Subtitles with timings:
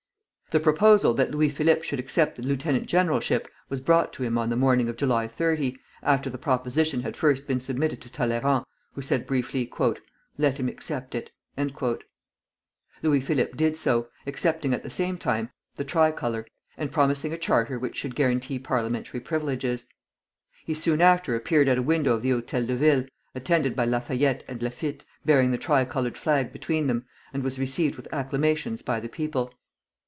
[0.51, 4.49] The proposal that Louis Philippe should accept the lieutenant generalship was brought to him on
[4.49, 9.01] the morning of July 30, after the proposition had first been submitted to Talleyrand, who
[9.01, 9.71] said briefly:
[10.37, 11.31] "Let him accept it."
[13.01, 16.45] Louis Philippe did so, accepting at the same time the tricolor,
[16.75, 19.87] and promising a charter which should guarantee parliamentary privileges.
[20.65, 24.43] He soon after appeared at a window of the Hôtel de Ville, attended by Lafayette
[24.49, 29.07] and Laffitte, bearing the tricolored flag between them, and was received with acclamations by the
[29.07, 29.53] people.